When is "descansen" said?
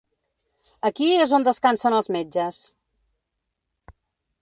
1.49-1.99